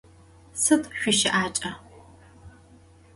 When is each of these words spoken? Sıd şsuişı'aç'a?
Sıd 0.61 0.83
şsuişı'aç'a? 0.99 1.71